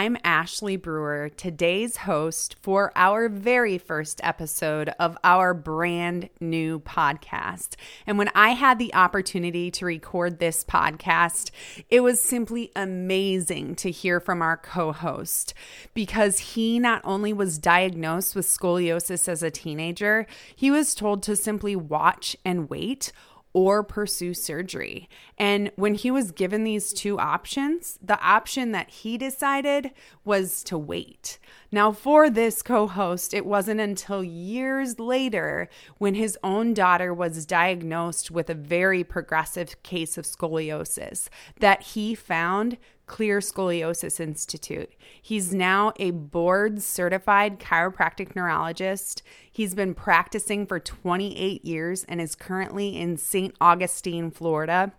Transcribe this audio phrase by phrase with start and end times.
[0.00, 7.74] I'm Ashley Brewer, today's host for our very first episode of our brand new podcast.
[8.06, 11.50] And when I had the opportunity to record this podcast,
[11.90, 15.52] it was simply amazing to hear from our co host
[15.92, 20.26] because he not only was diagnosed with scoliosis as a teenager,
[20.56, 23.12] he was told to simply watch and wait
[23.52, 25.08] or pursue surgery.
[25.36, 29.90] And when he was given these two options, the option that he decided
[30.24, 31.38] was to wait.
[31.72, 35.68] Now, for this co host, it wasn't until years later
[35.98, 42.14] when his own daughter was diagnosed with a very progressive case of scoliosis that he
[42.14, 42.76] found
[43.10, 44.92] Clear Scoliosis Institute.
[45.20, 49.24] He's now a board certified chiropractic neurologist.
[49.50, 53.52] He's been practicing for 28 years and is currently in St.
[53.60, 54.92] Augustine, Florida.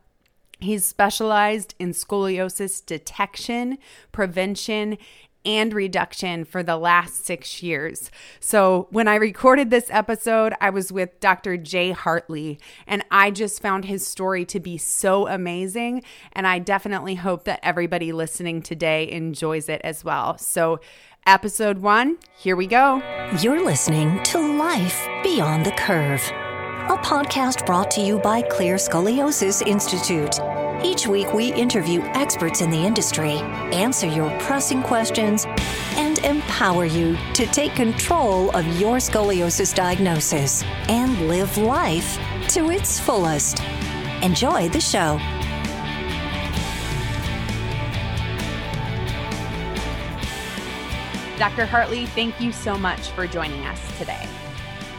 [0.60, 3.78] He's specialized in scoliosis detection,
[4.12, 4.98] prevention,
[5.46, 8.12] and reduction for the last six years.
[8.40, 11.58] So, when I recorded this episode, I was with Dr.
[11.58, 16.04] Jay Hartley, and I just found his story to be so amazing.
[16.34, 20.38] And I definitely hope that everybody listening today enjoys it as well.
[20.38, 20.80] So,
[21.26, 23.02] episode one, here we go.
[23.40, 26.22] You're listening to Life Beyond the Curve,
[26.92, 30.42] a podcast brought to you by Clear Scoliosis Institute.
[30.84, 33.36] Each week, we interview experts in the industry,
[33.72, 35.46] answer your pressing questions,
[35.96, 42.20] and empower you to take control of your scoliosis diagnosis and live life
[42.50, 43.62] to its fullest.
[44.22, 45.18] Enjoy the show.
[51.38, 51.66] Dr.
[51.66, 54.28] Hartley, thank you so much for joining us today.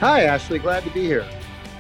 [0.00, 0.58] Hi, Ashley.
[0.58, 1.28] Glad to be here.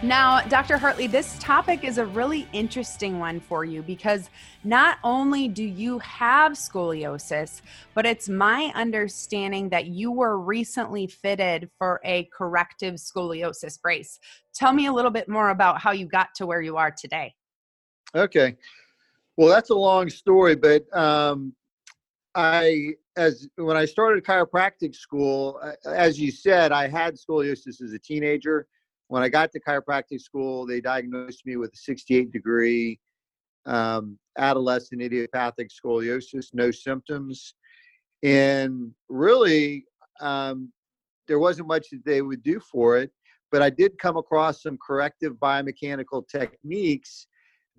[0.02, 0.78] Now, Dr.
[0.78, 4.30] Hartley, this topic is a really interesting one for you because
[4.64, 7.62] not only do you have scoliosis,
[7.94, 14.18] but it's my understanding that you were recently fitted for a corrective scoliosis brace.
[14.52, 17.32] Tell me a little bit more about how you got to where you are today.
[18.12, 18.56] Okay.
[19.36, 21.54] Well, that's a long story, but um,
[22.34, 28.00] I, as when I started chiropractic school, as you said, I had scoliosis as a
[28.00, 28.66] teenager
[29.12, 32.98] when I got to chiropractic school, they diagnosed me with a 68 degree
[33.66, 37.54] um, adolescent idiopathic scoliosis, no symptoms.
[38.22, 39.84] And really,
[40.22, 40.72] um,
[41.28, 43.10] there wasn't much that they would do for it.
[43.50, 47.26] But I did come across some corrective biomechanical techniques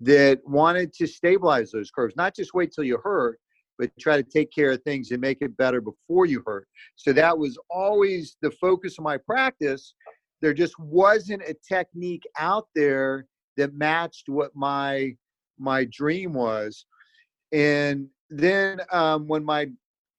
[0.02, 3.40] that wanted to stabilize those curves, not just wait till you hurt,
[3.76, 6.68] but try to take care of things and make it better before you hurt.
[6.94, 9.94] So that was always the focus of my practice
[10.44, 15.16] there just wasn't a technique out there that matched what my
[15.58, 16.84] my dream was.
[17.50, 19.70] And then um, when my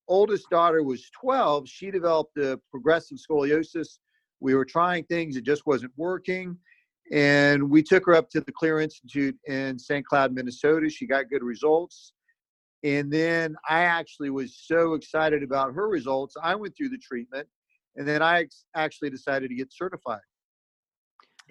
[0.07, 3.99] oldest daughter was 12 she developed a progressive scoliosis.
[4.39, 6.57] We were trying things it just wasn't working.
[7.11, 10.89] And we took her up to the clear institute in st cloud minnesota.
[10.89, 12.13] She got good results.
[12.83, 17.47] And then i actually was so excited about her results i went through the treatment
[17.95, 20.21] and then I actually decided to get certified.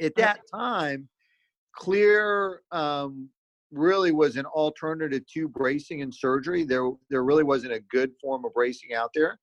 [0.00, 1.08] At that time,
[1.76, 3.28] Clear um,
[3.72, 6.64] really was an alternative to bracing and surgery.
[6.64, 9.38] There, there really wasn't a good form of bracing out there.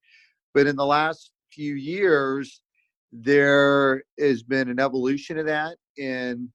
[0.54, 2.62] But in the last few years,
[3.12, 5.76] there has been an evolution of that.
[5.98, 6.48] And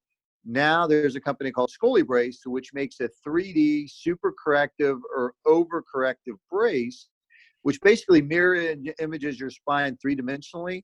[0.46, 6.36] now there's a company called ScoliBrace, which makes a 3D super corrective or over corrective
[6.50, 7.08] brace
[7.68, 10.84] which basically mirror images your spine three dimensionally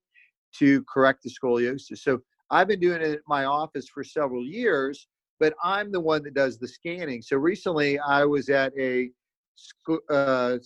[0.53, 1.99] to correct the scoliosis.
[1.99, 2.19] So
[2.51, 5.07] I've been doing it at my office for several years,
[5.39, 7.21] but I'm the one that does the scanning.
[7.21, 9.09] So recently I was at a
[10.09, 10.57] uh,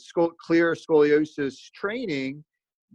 [0.44, 2.44] clear scoliosis training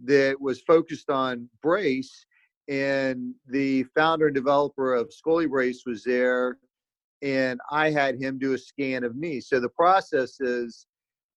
[0.03, 2.25] that was focused on brace
[2.67, 6.57] and the founder and developer of ScoliBrace was there
[7.21, 9.39] and I had him do a scan of me.
[9.39, 10.87] So the process is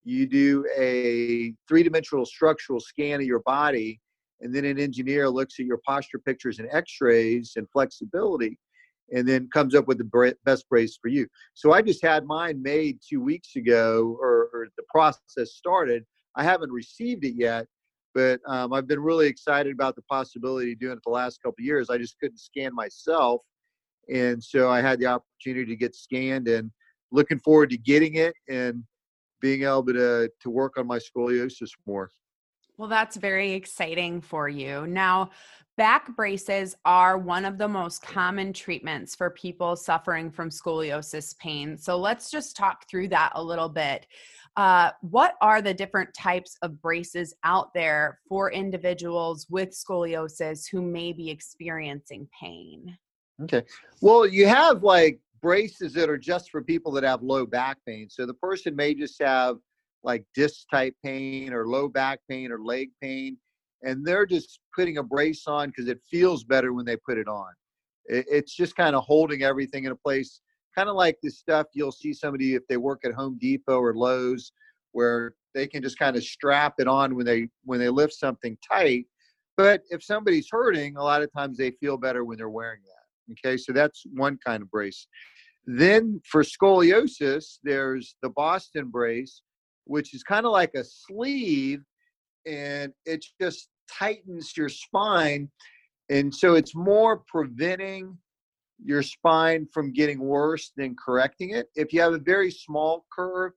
[0.06, 4.00] you do a three-dimensional structural scan of your body
[4.40, 8.56] and then an engineer looks at your posture pictures and x-rays and flexibility
[9.12, 11.26] and then comes up with the best brace for you.
[11.54, 16.04] So i just had mine made two weeks ago or, or the process started.
[16.36, 17.66] I haven't received it yet
[18.14, 21.64] but um, i've been really excited about the possibility of doing it the last couple
[21.64, 21.90] years.
[21.90, 23.42] I just couldn't scan myself
[24.12, 26.70] and so i had the opportunity to get scanned and
[27.10, 28.84] looking forward to getting it and
[29.40, 32.10] being able to to work on my scoliosis more.
[32.78, 34.86] Well, that's very exciting for you.
[34.86, 35.30] Now,
[35.78, 41.78] back braces are one of the most common treatments for people suffering from scoliosis pain.
[41.78, 44.06] So let's just talk through that a little bit.
[44.56, 50.80] uh, what are the different types of braces out there for individuals with scoliosis who
[50.80, 52.96] may be experiencing pain?
[53.42, 53.64] Okay.
[54.00, 58.08] Well, you have like braces that are just for people that have low back pain.
[58.10, 59.56] So the person may just have
[60.02, 63.36] like disc type pain or low back pain or leg pain,
[63.82, 67.28] and they're just putting a brace on because it feels better when they put it
[67.28, 67.48] on.
[68.06, 70.40] It's just kind of holding everything in a place,
[70.76, 73.94] kind of like the stuff you'll see somebody if they work at Home Depot or
[73.94, 74.52] Lowe's,
[74.92, 78.56] where they can just kind of strap it on when they when they lift something
[78.66, 79.06] tight.
[79.56, 83.05] But if somebody's hurting, a lot of times they feel better when they're wearing that.
[83.32, 85.06] Okay, so that's one kind of brace.
[85.66, 89.42] Then for scoliosis, there's the Boston brace,
[89.84, 91.80] which is kind of like a sleeve
[92.46, 95.50] and it just tightens your spine.
[96.08, 98.16] And so it's more preventing
[98.84, 101.66] your spine from getting worse than correcting it.
[101.74, 103.52] If you have a very small curve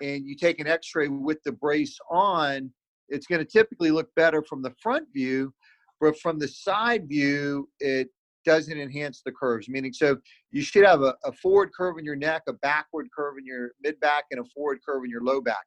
[0.00, 2.70] and you take an x ray with the brace on,
[3.08, 5.52] it's going to typically look better from the front view,
[6.00, 8.08] but from the side view, it
[8.48, 9.68] doesn't enhance the curves.
[9.68, 10.16] Meaning, so
[10.50, 13.72] you should have a, a forward curve in your neck, a backward curve in your
[13.82, 15.64] mid back, and a forward curve in your low back.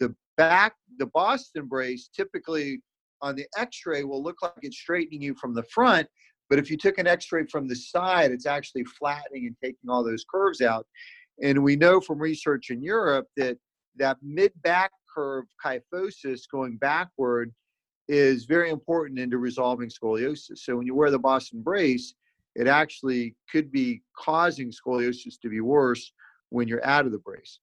[0.00, 2.80] The back, the Boston brace, typically
[3.20, 6.08] on the X-ray will look like it's straightening you from the front,
[6.48, 10.02] but if you took an X-ray from the side, it's actually flattening and taking all
[10.02, 10.86] those curves out.
[11.42, 13.58] And we know from research in Europe that
[13.96, 17.52] that mid back curve kyphosis going backward
[18.08, 20.58] is very important into resolving scoliosis.
[20.58, 22.14] So when you wear the Boston brace,
[22.54, 26.12] it actually could be causing scoliosis to be worse
[26.50, 27.58] when you're out of the brace.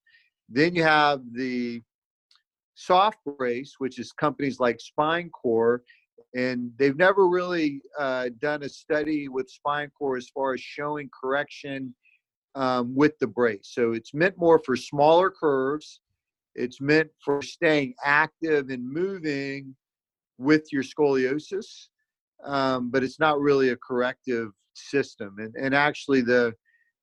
[0.49, 1.81] Then you have the
[2.75, 5.79] soft brace, which is companies like SpineCor,
[6.35, 11.93] and they've never really uh, done a study with SpineCor as far as showing correction
[12.55, 13.69] um, with the brace.
[13.71, 16.01] So it's meant more for smaller curves.
[16.55, 19.75] It's meant for staying active and moving
[20.41, 21.69] with your scoliosis,
[22.43, 25.35] um, but it's not really a corrective system.
[25.37, 26.53] And, and actually, the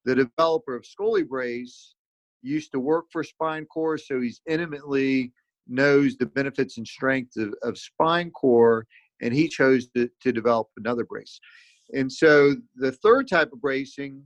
[0.04, 1.94] the developer of ScoliBrace
[2.42, 5.32] used to work for SpineCor, so he's intimately
[5.66, 8.82] knows the benefits and strength of, of SpineCor,
[9.20, 11.38] and he chose to, to develop another brace.
[11.92, 14.22] And so the third type of bracing,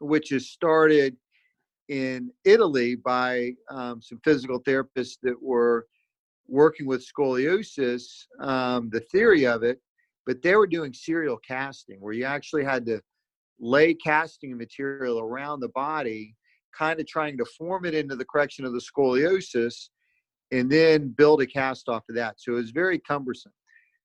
[0.00, 1.16] which is started
[1.88, 5.86] in Italy by um, some physical therapists that were
[6.50, 9.80] working with scoliosis, um, the theory of it,
[10.26, 13.00] but they were doing serial casting where you actually had to
[13.60, 16.34] lay casting material around the body,
[16.76, 19.88] kind of trying to form it into the correction of the scoliosis,
[20.50, 22.40] and then build a cast off of that.
[22.40, 23.52] So it was very cumbersome.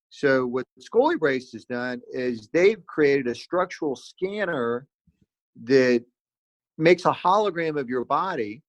[0.10, 4.88] So what ScoliBrace has done is they've created a structural scanner
[5.64, 6.04] that
[6.78, 8.62] makes a hologram of your body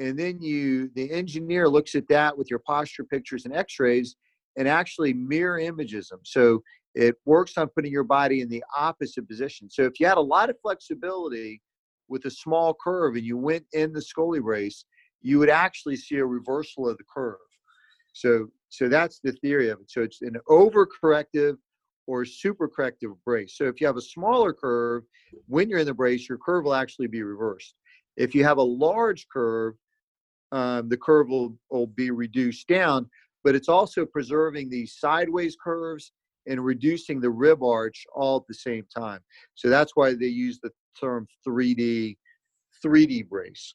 [0.00, 4.16] and then you the engineer looks at that with your posture pictures and x-rays
[4.56, 6.62] and actually mirror images them so
[6.94, 9.70] it works on putting your body in the opposite position.
[9.70, 11.62] So if you had a lot of flexibility
[12.08, 14.84] with a small curve and you went in the ScoliBrace
[15.22, 17.36] you would actually see a reversal of the curve.
[18.12, 19.90] So so that's the theory of it.
[19.90, 21.56] So it's an overcorrective
[22.06, 23.56] or supercorrective brace.
[23.56, 25.04] So if you have a smaller curve
[25.46, 27.74] when you're in the brace your curve will actually be reversed.
[28.16, 29.74] If you have a large curve
[30.52, 33.08] um, the curve will, will be reduced down,
[33.44, 36.12] but it's also preserving the sideways curves
[36.46, 39.20] and reducing the rib arch all at the same time.
[39.54, 42.16] So that's why they use the term 3D
[42.84, 43.74] 3D brace.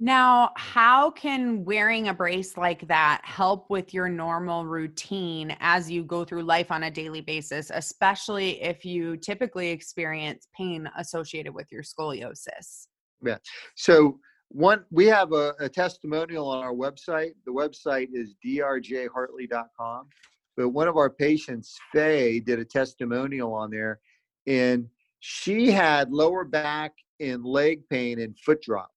[0.00, 6.02] Now, how can wearing a brace like that help with your normal routine as you
[6.02, 11.70] go through life on a daily basis, especially if you typically experience pain associated with
[11.70, 12.88] your scoliosis?
[13.22, 13.36] Yeah.
[13.76, 14.18] So
[14.52, 17.32] one we have a, a, testimonial on our website.
[17.46, 20.08] The website is drjhartley.com
[20.56, 24.00] but one of our patients faye did a testimonial on there
[24.46, 24.86] and
[25.20, 28.90] she had lower back and leg pain and foot drop.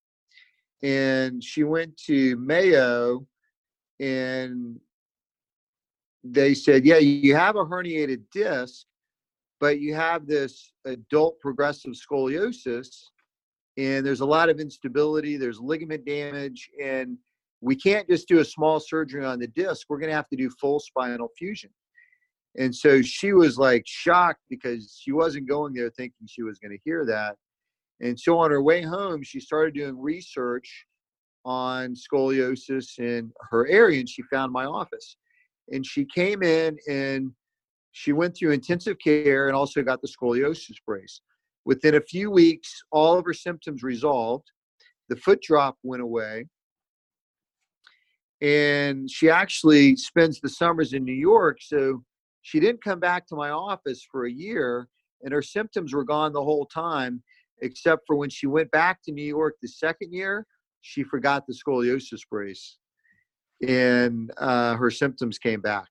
[0.83, 3.25] And she went to mayo
[3.99, 4.77] and
[6.23, 8.85] they said yeah you have a herniated disc
[9.61, 13.05] but you have this adult progressive scoliosis
[13.77, 17.17] and there's a lot of instability there's ligament damage and
[17.61, 20.35] we can't just do a small surgery on the disc we're going to have to
[20.35, 21.69] do full spinal fusion.
[22.57, 26.71] And so she was like shocked because she wasn't going there thinking she was going
[26.71, 27.35] to hear that.
[28.01, 30.85] And so on her way home she started doing research
[31.43, 35.17] on scoliosis in her area and she found my office.
[35.71, 37.31] And she came in and
[37.93, 41.21] she went through intensive care and also got the scoliosis brace
[41.65, 44.51] Within a few weeks, all of her symptoms resolved.
[45.09, 46.45] The foot drop went away.
[48.41, 51.57] and she actually spends the summers in New York.
[51.61, 52.03] So
[52.41, 54.87] she didn't come back to my office for a year,
[55.23, 57.23] and her symptoms were gone the whole time,
[57.61, 60.45] except for when she went back to New York the second year,
[60.81, 62.77] she forgot the scoliosis brace,
[63.67, 65.87] and uh, her symptoms came back.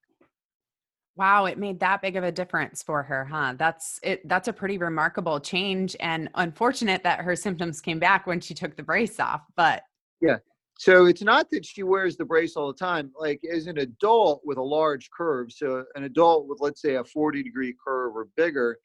[1.16, 3.54] Wow, it made that big of a difference for her, huh?
[3.56, 8.40] That's it that's a pretty remarkable change and unfortunate that her symptoms came back when
[8.40, 9.82] she took the brace off, but
[10.20, 10.38] Yeah.
[10.76, 13.12] So it's not that she wears the brace all the time.
[13.16, 17.04] Like as an adult with a large curve, so an adult with let's say a
[17.04, 18.78] 40 degree curve or bigger,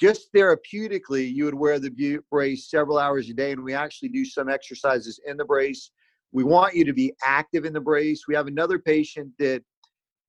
[0.00, 4.24] just therapeutically, you would wear the brace several hours a day, and we actually do
[4.24, 5.90] some exercises in the brace.
[6.32, 8.26] We want you to be active in the brace.
[8.26, 9.62] We have another patient that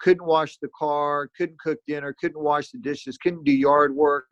[0.04, 4.26] couldn't wash the car, couldn't cook dinner, couldn't wash the dishes, couldn't do yard work.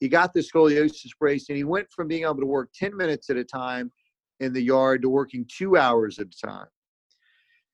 [0.00, 3.30] He got the scoliosis brace and he went from being able to work 10 minutes
[3.30, 3.92] at a time
[4.40, 6.66] in the yard to working two hours at a time.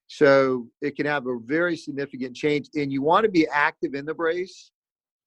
[0.07, 2.69] So it can have a very significant change.
[2.75, 4.71] And you want to be active in the brace.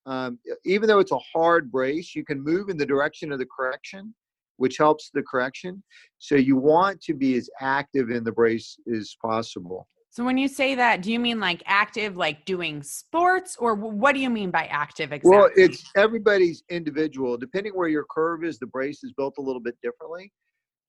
[0.07, 3.47] Um, even though it's a hard brace, you can move in the direction of the
[3.47, 4.15] correction,
[4.57, 5.83] which helps the correction.
[6.19, 9.89] So you want to be as active in the brace as possible.
[10.19, 14.17] So when you say that, do you mean like active, like doing sports, or what
[14.17, 15.39] do you mean by active exactly?
[15.39, 17.37] Well, it's everybody's individual.
[17.37, 20.33] Depending where your curve is, the brace is built a little bit differently.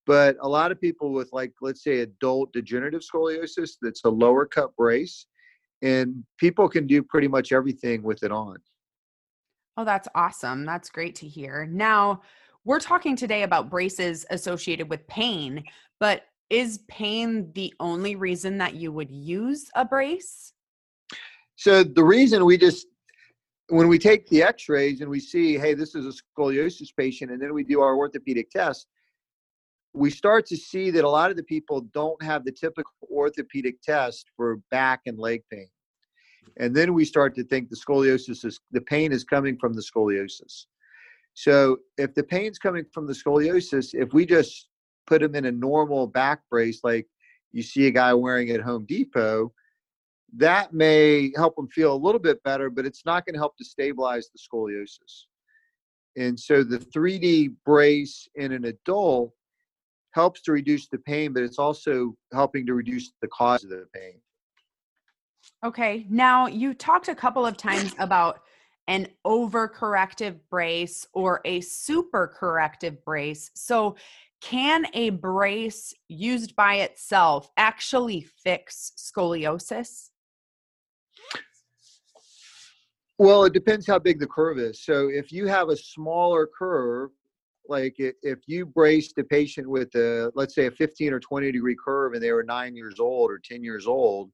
[0.07, 4.47] But a lot of people with like, let's say, adult degenerative scoliosis, that's a lower
[4.47, 5.27] cut brace,
[5.83, 8.57] and people can do pretty much everything with it on.
[9.77, 10.65] Oh, that's awesome.
[10.65, 11.67] That's great to hear.
[11.67, 12.23] Now,
[12.65, 15.65] we're talking today about braces associated with pain,
[15.99, 20.53] but is pain the only reason that you would use a brace?
[21.55, 22.87] So the reason we just
[23.69, 27.41] when we take the x-rays and we see hey this is a scoliosis patient and
[27.41, 28.87] then we do our orthopedic test
[29.93, 33.81] we start to see that a lot of the people don't have the typical orthopedic
[33.81, 35.67] test for back and leg pain
[36.57, 39.81] and then we start to think the scoliosis is the pain is coming from the
[39.81, 40.65] scoliosis
[41.35, 44.68] so if the pain's coming from the scoliosis if we just
[45.09, 47.07] put them in a normal back brace like
[47.51, 49.51] you see a guy wearing at Home Depot,
[50.37, 53.57] that may help them feel a little bit better, but it's not going to help
[53.57, 55.23] to stabilize the scoliosis.
[56.15, 59.33] And so the 3D brace in an adult
[60.11, 63.87] helps to reduce the pain, but it's also helping to reduce the cause of the
[63.93, 64.21] pain.
[65.65, 66.05] Okay.
[66.09, 68.41] Now, you talked a couple of times about
[68.87, 73.51] an overcorrective brace or a super corrective brace.
[73.55, 73.95] So,
[74.41, 80.09] can a brace used by itself actually fix scoliosis?
[83.17, 84.81] Well, it depends how big the curve is.
[84.81, 87.09] So if you have a smaller curve,
[87.67, 91.75] like if you braced a patient with a, let's say a 15 or 20 degree
[91.83, 94.31] curve and they were nine years old or 10 years old,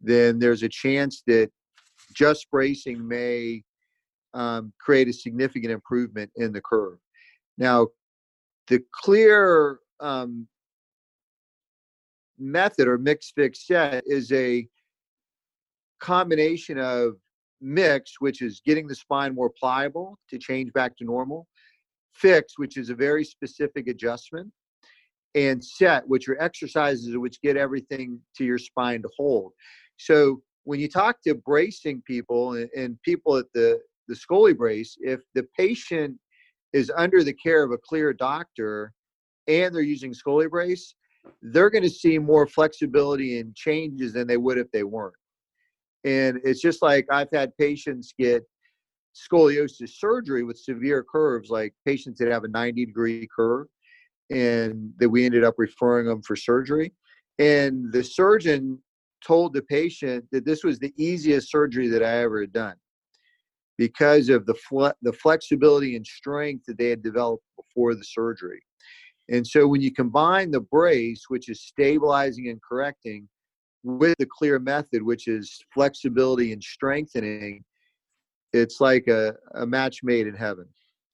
[0.00, 1.50] then there's a chance that
[2.14, 3.62] just bracing may
[4.34, 6.98] um, create a significant improvement in the curve.
[7.56, 7.88] Now,
[8.68, 10.46] the clear um,
[12.38, 14.66] method or mix fix set is a
[16.00, 17.14] combination of
[17.60, 21.46] mix, which is getting the spine more pliable to change back to normal,
[22.12, 24.50] fix, which is a very specific adjustment,
[25.34, 29.52] and set, which are exercises which get everything to your spine to hold.
[29.96, 34.96] So when you talk to bracing people and, and people at the the Scoli brace,
[35.00, 36.16] if the patient
[36.72, 38.92] is under the care of a clear doctor
[39.48, 40.94] and they're using Scoli brace,
[41.42, 45.14] they're going to see more flexibility and changes than they would if they weren't.
[46.04, 48.44] And it's just like I've had patients get
[49.16, 53.66] scoliosis surgery with severe curves, like patients that have a 90 degree curve,
[54.30, 56.92] and that we ended up referring them for surgery.
[57.38, 58.78] And the surgeon
[59.26, 62.74] told the patient that this was the easiest surgery that I ever had done
[63.78, 64.54] because of the
[65.02, 68.62] the flexibility and strength that they had developed before the surgery.
[69.28, 73.28] And so when you combine the brace, which is stabilizing and correcting,
[73.82, 77.64] with the clear method, which is flexibility and strengthening,
[78.52, 80.66] it's like a, a match made in heaven.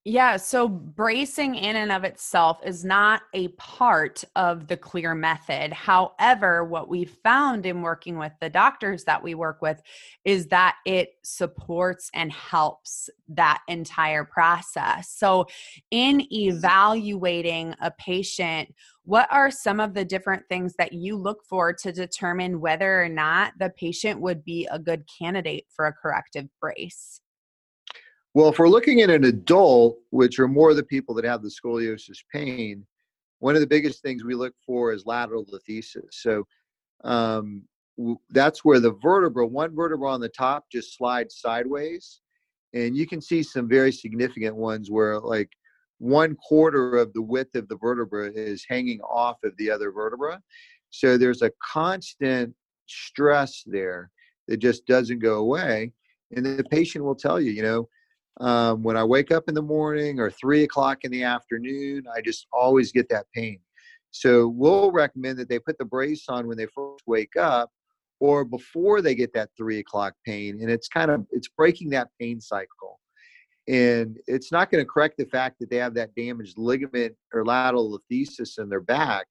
[0.05, 5.73] Yeah, so bracing in and of itself is not a part of the clear method.
[5.73, 9.81] However, what we found in working with the doctors that we work with
[10.25, 15.09] is that it supports and helps that entire process.
[15.09, 15.47] So,
[15.93, 16.57] in mm-hmm.
[16.57, 21.93] evaluating a patient, what are some of the different things that you look for to
[21.93, 27.21] determine whether or not the patient would be a good candidate for a corrective brace?
[28.35, 31.43] Well, if we're looking at an adult, which are more of the people that have
[31.43, 32.87] the scoliosis pain,
[33.41, 36.13] one of the biggest things we look for is lateral listhesis.
[36.13, 36.47] So
[37.05, 37.63] um,
[38.31, 42.21] that's where the vertebra, one vertebra on the top, just slides sideways,
[42.73, 45.51] and you can see some very significant ones where like
[45.99, 50.41] one quarter of the width of the vertebra is hanging off of the other vertebra.
[50.91, 52.55] So there's a constant
[52.87, 54.11] stress there
[54.49, 55.93] that just doesn't go away.
[56.35, 57.89] And the patient will tell you, you know,
[58.41, 62.21] um, when I wake up in the morning or three o'clock in the afternoon, I
[62.21, 63.59] just always get that pain.
[64.11, 67.71] So we'll recommend that they put the brace on when they first wake up
[68.21, 70.61] or before they get that three o'clock pain.
[70.61, 73.01] And it's kind of it's breaking that pain cycle.
[73.69, 77.45] And it's not going to correct the fact that they have that damaged ligament or
[77.45, 79.27] lateral listhesis in their back,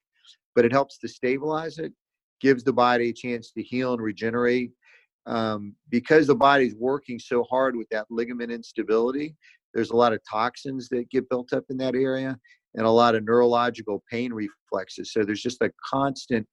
[0.55, 1.91] but it helps to stabilize it,
[2.39, 4.71] gives the body a chance to heal and regenerate
[5.25, 9.35] um, because the body's working so hard with that ligament instability,
[9.73, 12.37] there's a lot of toxins that get built up in that area
[12.75, 15.13] and a lot of neurological pain reflexes.
[15.13, 16.47] So there's just a constant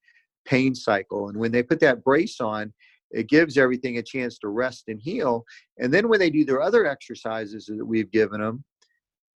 [0.44, 1.28] pain cycle.
[1.28, 2.72] And when they put that brace on,
[3.10, 5.44] it gives everything a chance to rest and heal.
[5.78, 8.64] And then when they do their other exercises that we've given them,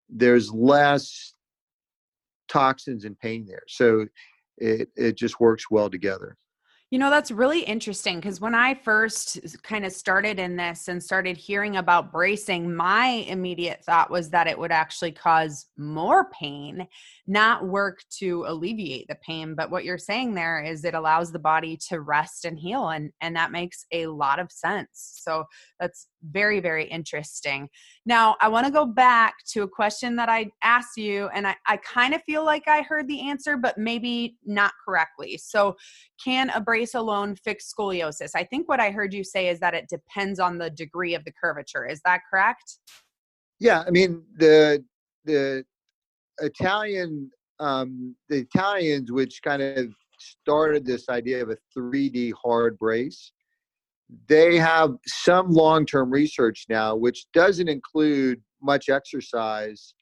[0.09, 1.35] there's less
[2.49, 3.63] toxins and pain there.
[3.69, 4.07] So
[4.59, 6.37] it, it just works well together.
[6.93, 11.03] You know, that's really interesting because when I first kind of started in this and
[11.03, 16.87] started hearing about bracing, my immediate thought was that it would actually cause more pain,
[17.27, 19.55] not work to alleviate the pain.
[19.55, 22.91] But what you're saying there is it allows the body to rest and heal.
[22.91, 24.91] And, and that makes a lot of sense.
[24.93, 25.45] So
[25.81, 27.69] that's very, very interesting.
[28.07, 31.57] Now, I want to go back to a question that I asked you, and I,
[31.67, 35.39] I kind of feel like I heard the answer, but maybe not correctly.
[35.39, 35.77] So,
[36.23, 38.31] can a brace alone fix scoliosis?
[38.35, 41.25] I think what I heard you say is that it depends on the degree of
[41.25, 41.87] the curvature.
[41.87, 42.79] Is that correct?
[43.59, 44.85] Yeah, I mean the
[45.25, 45.65] the
[46.41, 53.33] Italian um, the Italians, which kind of started this idea of a 3D hard brace,
[54.29, 59.95] they have some long-term research now, which doesn't include much exercise,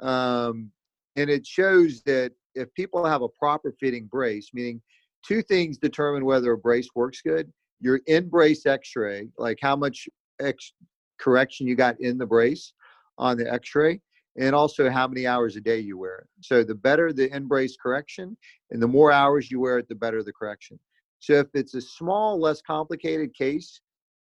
[0.00, 0.70] um,
[1.16, 4.80] and it shows that if people have a proper fitting brace, meaning
[5.26, 10.08] two things determine whether a brace works good: your in brace X-ray, like how much
[10.40, 10.72] X
[11.18, 12.72] correction you got in the brace
[13.18, 14.00] on the X-ray,
[14.38, 16.26] and also how many hours a day you wear it.
[16.40, 18.36] So the better the in brace correction,
[18.70, 20.78] and the more hours you wear it, the better the correction.
[21.20, 23.80] So if it's a small, less complicated case,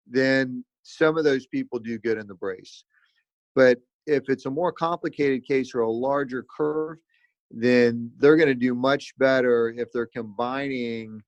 [0.06, 2.84] then some of those people do good in the brace.
[3.54, 6.98] But if it's a more complicated case or a larger curve,
[7.50, 11.20] then they're going to do much better if they're combining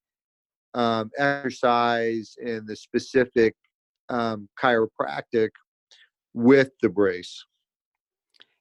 [0.75, 3.55] um, exercise and the specific
[4.09, 5.51] um, chiropractic
[6.33, 7.45] with the brace.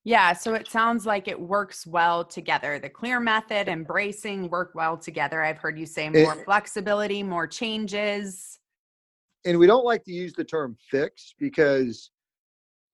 [0.05, 2.77] Yeah, so it sounds like it works well together.
[2.77, 5.41] The clear method and bracing work well together.
[5.41, 8.59] I've heard you say more it, flexibility, more changes.
[9.45, 12.11] And we don't like to use the term fix because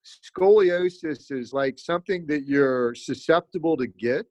[0.05, 4.27] scoliosis is like something that you're susceptible to get.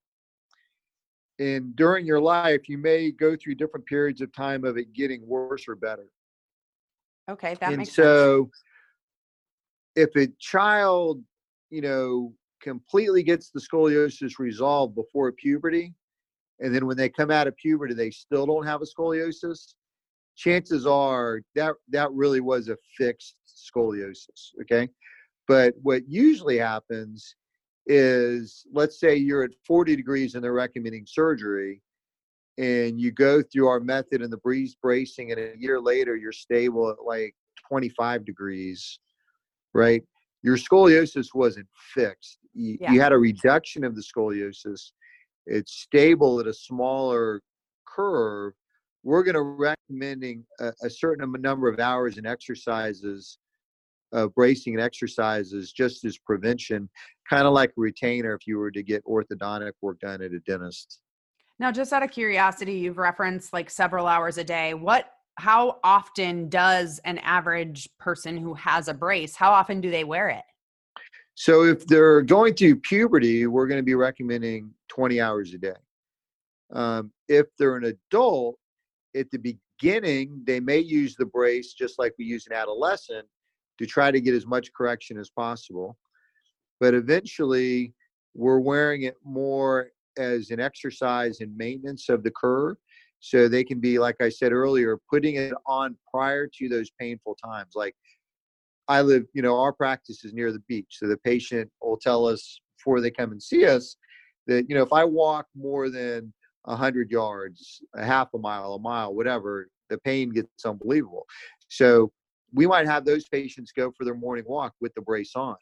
[1.41, 5.27] And during your life, you may go through different periods of time of it getting
[5.27, 6.07] worse or better.
[7.29, 7.69] Okay, that makes sense.
[7.73, 8.51] and makes so
[9.97, 10.15] sense.
[10.17, 11.23] if a child,
[11.71, 15.95] you know, completely gets the scoliosis resolved before puberty,
[16.61, 19.75] and then when they come out of puberty, they still don't have a scoliosis,
[20.37, 24.53] chances are that that really was a fixed scoliosis.
[24.63, 24.89] Okay.
[25.47, 27.35] But what usually happens
[27.87, 31.81] is let's say you're at 40 degrees and they're recommending surgery
[32.59, 36.33] and you go through our method and the breeze bracing and a year later you're
[36.33, 37.35] stable at like
[37.67, 39.01] 25 degrees
[39.73, 40.03] right
[40.43, 42.39] your scoliosis wasn't fixed.
[42.59, 42.93] You, yeah.
[42.93, 44.93] you, had a reduction of the scoliosis.
[45.47, 47.41] It's stable at a smaller
[47.87, 48.53] curve.
[49.05, 53.39] We're going to recommending a, a, certain number of hours and exercises,
[54.13, 56.91] uh, bracing and exercises, just as prevention,
[57.31, 60.41] kind of like a retainer if you were to get orthodontic work done at a
[60.41, 61.01] dentist.
[61.61, 64.75] Now, just out of curiosity, you've referenced like several hours a day.
[64.75, 70.03] What how often does an average person who has a brace how often do they
[70.03, 70.43] wear it
[71.41, 75.73] so if they're going through puberty we're going to be recommending 20 hours a day.
[76.73, 78.57] Um, if they're an adult
[79.17, 83.25] at the beginning they may use the brace just like we use an adolescent
[83.79, 85.97] to try to get as much correction as possible.
[86.81, 87.95] But eventually
[88.35, 92.77] we're wearing it more as an exercise and maintenance of the curve
[93.21, 97.37] so they can be like i said earlier putting it on prior to those painful
[97.43, 97.95] times like
[98.89, 102.27] i live you know our practice is near the beach so the patient will tell
[102.27, 103.97] us before they come and see us
[104.47, 106.33] that you know if i walk more than
[106.69, 111.27] a hundred yards, a half a mile, a mile, whatever, the pain gets unbelievable.
[111.69, 112.13] So
[112.53, 115.57] we might have those patients go for their morning walk with the brace on,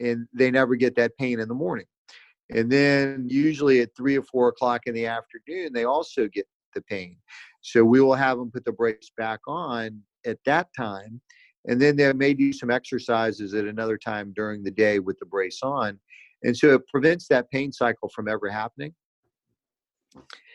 [0.00, 1.86] and they never get that pain in the morning.
[2.50, 6.82] And then usually at three or four o'clock in the afternoon, they also get the
[6.82, 7.16] pain.
[7.60, 11.20] So we will have them put the brace back on at that time.
[11.68, 15.26] And then they may do some exercises at another time during the day with the
[15.26, 15.98] brace on.
[16.42, 18.94] And so it prevents that pain cycle from ever happening.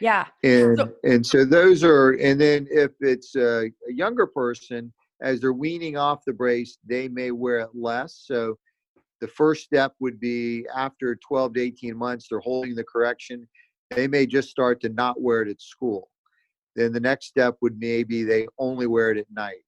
[0.02, 0.26] Yeah.
[0.44, 5.40] And so, and so those are and then if it's a, a younger person as
[5.40, 8.24] they're weaning off the brace, they may wear it less.
[8.26, 8.58] So
[9.22, 13.48] the first step would be after 12 to 18 months, they're holding the correction.
[13.92, 16.10] They may just start to not wear it at school.
[16.76, 19.64] Then the next step would maybe they only wear it at night,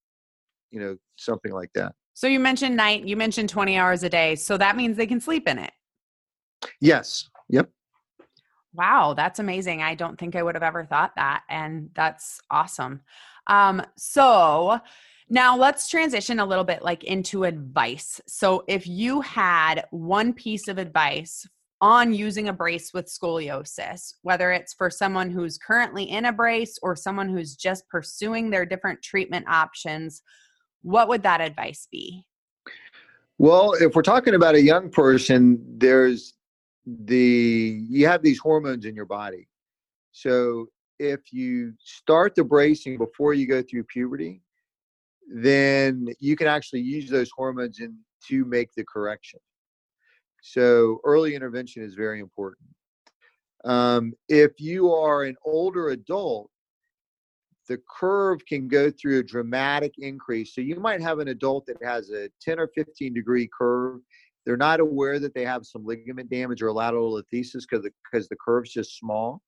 [0.76, 1.94] you know, something like that.
[2.14, 4.36] So you mentioned night, you mentioned 20 hours a day.
[4.36, 5.72] So that means they can sleep in it.
[6.82, 7.30] Yes.
[7.50, 7.70] Yep.
[8.74, 9.82] Wow, that's amazing.
[9.82, 11.44] I don't think I would have ever thought that.
[11.50, 13.02] And that's awesome.
[13.48, 14.80] Um, so
[15.30, 18.20] now let's transition a little bit like into advice.
[18.28, 21.48] So if you had one piece of advice
[21.80, 26.78] on using a brace with scoliosis, whether it's for someone who's currently in a brace
[26.82, 30.22] or someone who's just pursuing their different treatment options,
[30.86, 32.26] what would that advice be?
[33.40, 36.36] Well, if we're talking about a young person, there's
[36.86, 39.48] the you have these hormones in your body.
[40.12, 40.68] So
[41.00, 44.42] if you start the bracing before you go through puberty,
[45.28, 49.40] then you can actually use those hormones in, to make the correction.
[50.42, 52.70] So early intervention is very important.
[53.66, 56.52] Um, if you are an older adult,
[57.68, 60.54] the curve can go through a dramatic increase.
[60.54, 64.00] So you might have an adult that has a 10 or 15 degree curve.
[64.46, 68.28] They're not aware that they have some ligament damage or lateral lateral because the, because
[68.28, 69.42] the curve's just small.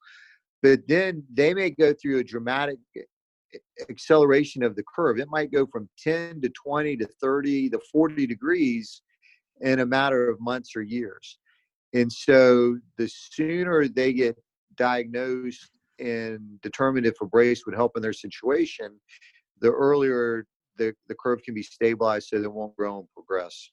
[0.63, 2.79] But then they may go through a dramatic
[3.89, 5.19] acceleration of the curve.
[5.19, 9.01] It might go from 10 to 20 to 30 to 40 degrees
[9.61, 11.37] in a matter of months or years.
[11.93, 14.37] And so the sooner they get
[14.75, 18.99] diagnosed and determined if a brace would help in their situation,
[19.59, 20.45] the earlier
[20.77, 23.71] the, the curve can be stabilized so it won't grow and progress.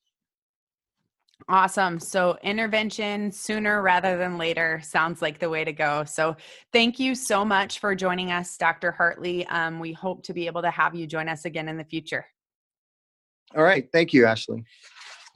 [1.49, 2.01] Awesome.
[2.01, 6.05] So, intervention sooner rather than later sounds like the way to go.
[6.05, 6.37] So,
[6.73, 8.93] thank you so much for joining us, Dr.
[8.93, 9.45] Hartley.
[9.49, 12.25] Um, we hope to be able to have you join us again in the future.
[13.55, 13.89] All right.
[13.93, 14.65] Thank you, Ashley.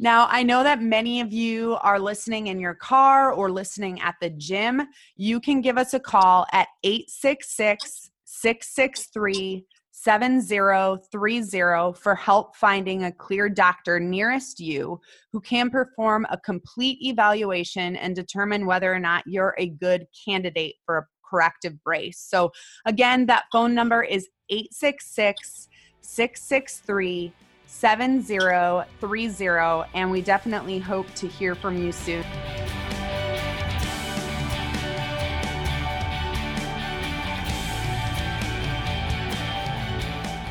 [0.01, 4.15] Now, I know that many of you are listening in your car or listening at
[4.21, 4.83] the gym.
[5.17, 13.49] You can give us a call at 866 663 7030 for help finding a clear
[13.49, 15.01] doctor nearest you
[15.33, 20.77] who can perform a complete evaluation and determine whether or not you're a good candidate
[20.87, 22.21] for a corrective brace.
[22.21, 22.53] So,
[22.87, 25.69] again, that phone number is 866
[26.01, 27.33] 663
[27.69, 32.25] 7030, and we definitely hope to hear from you soon.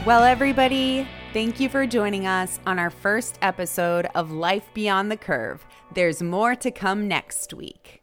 [0.05, 5.17] Well, everybody, thank you for joining us on our first episode of Life Beyond the
[5.17, 5.65] Curve.
[5.93, 7.96] There's more to come next week.